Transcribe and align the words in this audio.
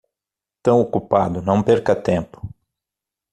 Tão 0.63 0.79
ocupado, 0.81 1.43
não 1.43 1.61
perca 1.61 1.95
tempo. 1.95 2.41